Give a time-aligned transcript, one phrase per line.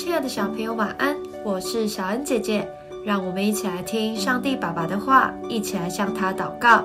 [0.00, 1.14] 亲爱的小朋友，晚安！
[1.44, 2.66] 我是小恩姐姐，
[3.04, 6.82] 让我们一起来听上帝爸爸的话，一起来向他祷告。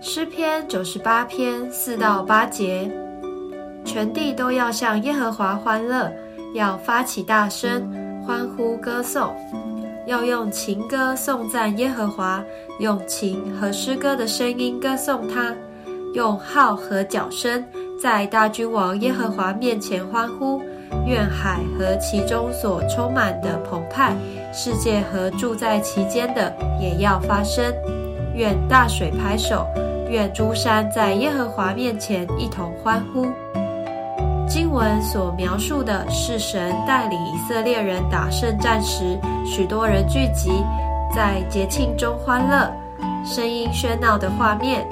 [0.00, 2.90] 诗篇九十八篇四到八节：
[3.84, 6.12] 全地都要向耶和华欢乐，
[6.52, 7.88] 要发起大声
[8.26, 9.32] 欢呼歌颂，
[10.04, 12.42] 要用情歌颂赞耶和华，
[12.80, 15.54] 用琴和诗歌的声音歌颂他，
[16.14, 17.64] 用号和角声
[18.02, 20.60] 在大君王耶和华面前欢呼。
[21.06, 24.14] 愿海和其中所充满的澎湃，
[24.52, 27.64] 世界和住在其间的也要发声。
[28.34, 29.66] 愿大水拍手，
[30.08, 33.26] 愿诸山在耶和华面前一同欢呼。
[34.48, 40.50] 经文所描述的是神带领以色列人打胜战时，许多人聚集
[41.14, 42.68] 在节庆中欢乐，
[43.24, 44.84] 声音喧闹的画面，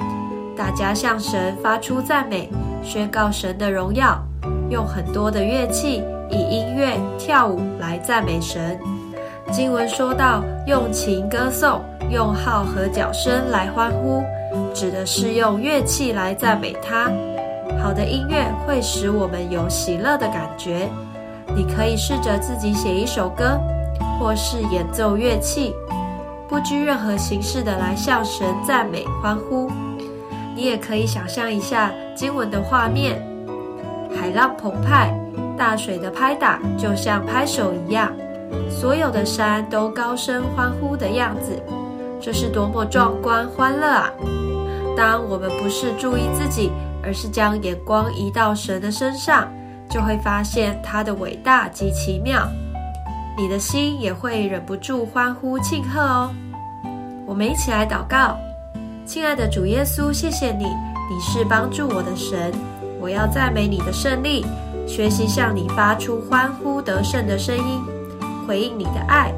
[0.55, 2.49] 大家向神发出赞美，
[2.83, 4.17] 宣告神的荣耀。
[4.69, 8.79] 用很多的乐器，以音乐跳舞来赞美神。
[9.51, 14.23] 经文说到，用琴歌颂，用号和角声来欢呼，
[14.73, 17.11] 指的是用乐器来赞美他。
[17.81, 20.87] 好的音乐会使我们有喜乐的感觉。
[21.55, 23.59] 你可以试着自己写一首歌，
[24.19, 25.73] 或是演奏乐器，
[26.47, 29.67] 不拘任何形式的来向神赞美欢呼。
[30.55, 33.19] 你也可以想象一下经文的画面。
[34.15, 35.13] 海浪澎湃，
[35.57, 38.11] 大水的拍打就像拍手一样，
[38.69, 41.61] 所有的山都高声欢呼的样子，
[42.19, 44.09] 这是多么壮观欢乐啊！
[44.97, 46.71] 当我们不是注意自己，
[47.03, 49.47] 而是将眼光移到神的身上，
[49.89, 52.47] 就会发现他的伟大及奇妙，
[53.37, 56.31] 你的心也会忍不住欢呼庆贺哦。
[57.25, 58.37] 我们一起来祷告，
[59.05, 62.51] 亲爱的主耶稣，谢谢你，你是帮助我的神。
[62.99, 64.45] 我要赞美你的胜利，
[64.85, 67.81] 学习向你发出欢呼得胜的声音，
[68.47, 69.33] 回应你的爱。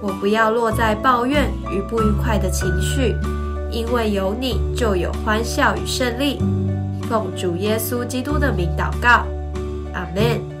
[0.00, 3.14] 我不要落在抱怨与不愉快的情绪，
[3.70, 6.38] 因为有你就有欢笑与胜利。
[7.08, 9.26] 奉主耶稣基督的名祷告，
[9.92, 10.55] 阿门。